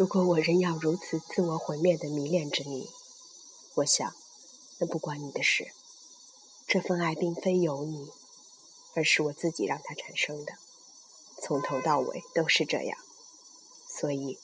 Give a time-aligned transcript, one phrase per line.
[0.00, 2.88] 如果我仍要如此自我毁灭的迷恋着你，
[3.74, 4.10] 我想，
[4.78, 5.72] 那不关你的事。
[6.66, 8.08] 这份爱并非由你，
[8.94, 10.54] 而是我自己让它产生的，
[11.42, 12.96] 从头到尾都是这样。
[13.86, 14.38] 所以，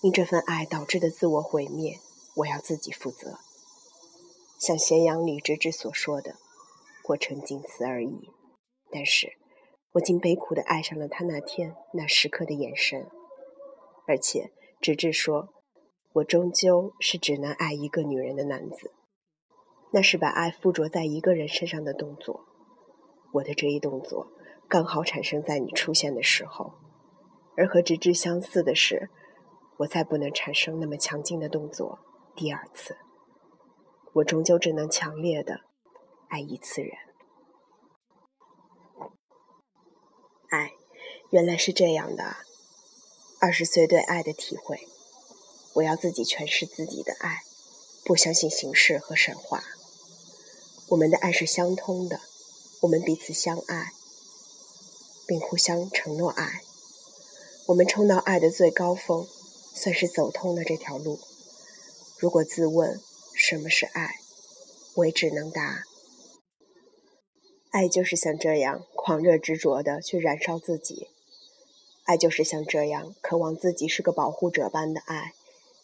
[0.00, 2.00] 因这份爱导致的自我毁灭，
[2.36, 3.40] 我要自己负责。
[4.58, 6.36] 像咸阳李直之所说的，
[7.02, 8.30] 过程仅此而已。
[8.90, 9.36] 但是，
[9.92, 13.06] 我竟悲苦的爱上了他那天那时刻的眼神，
[14.06, 14.50] 而且
[14.80, 15.48] 直至说，
[16.14, 18.92] 我终究是只能爱一个女人的男子。
[19.92, 22.44] 那是把爱附着在一个人身上的动作。
[23.34, 24.28] 我的这一动作
[24.68, 26.74] 刚好产生在你出现的时候，
[27.56, 29.08] 而和直至相似的是，
[29.78, 32.00] 我再不能产生那么强劲的动作
[32.34, 32.96] 第二次。
[34.14, 35.60] 我终究只能强烈的
[36.28, 36.92] 爱一次人。
[40.50, 40.72] 爱，
[41.30, 42.36] 原来是这样的。
[43.44, 44.88] 二十岁对爱的体会，
[45.74, 47.42] 我要自己诠释自己的爱，
[48.02, 49.62] 不相信形式和神话。
[50.88, 52.22] 我们的爱是相通的，
[52.80, 53.92] 我们彼此相爱，
[55.26, 56.62] 并互相承诺爱。
[57.66, 59.28] 我们冲到爱的最高峰，
[59.74, 61.20] 算是走通了这条路。
[62.16, 62.98] 如果自问，
[63.34, 64.14] 什么是爱？
[64.94, 65.84] 我也只能答：
[67.72, 71.08] 爱就是像这样狂热执着的去燃烧自己；
[72.04, 75.32] 爱就是像这样渴望自己是个保护者般的爱，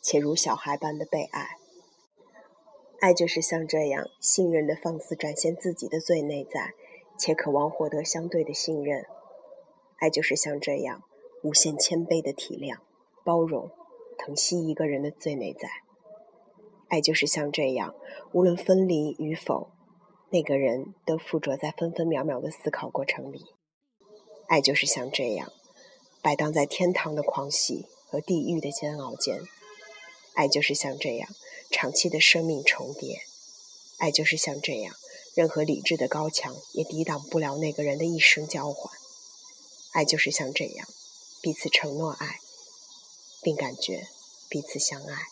[0.00, 1.58] 且如小孩般的被爱；
[3.00, 6.74] 爱就是像这样信任的放肆展现自己的最内在，
[7.18, 9.02] 且渴望获得相对的信任；
[9.98, 11.02] 爱就是像这样
[11.42, 12.78] 无限谦卑的体谅、
[13.24, 13.70] 包容、
[14.16, 15.68] 疼惜一个人的最内在。
[16.88, 17.92] 爱就是像这样，
[18.32, 19.70] 无论分离与否，
[20.30, 23.46] 那个人都附着在分分秒秒的思考过程里。
[24.46, 25.50] 爱就是像这样，
[26.24, 29.42] 摆荡在天堂的狂喜和地狱的煎熬间。
[30.32, 31.28] 爱就是像这样，
[31.70, 33.20] 长期的生命重叠。
[33.98, 34.94] 爱就是像这样，
[35.34, 38.90] 任何理智的高墙也抵挡不了那个人的一生交换。
[39.92, 40.88] 爱就是像这样，
[41.42, 42.40] 彼此承诺爱，
[43.42, 44.06] 并感觉
[44.48, 45.26] 彼此相爱。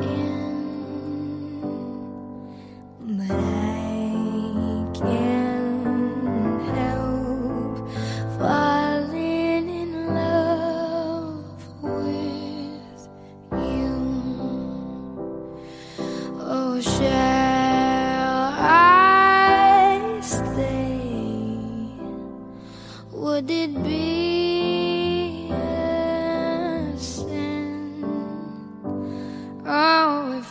[0.00, 0.53] 天。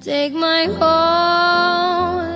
[0.00, 2.27] take my whole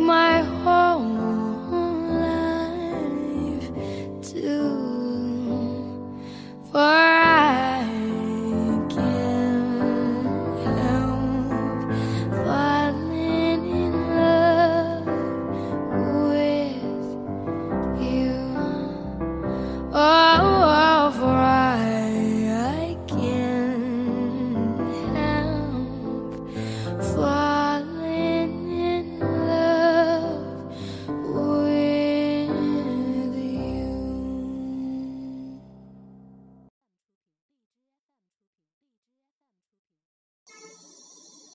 [0.00, 0.29] my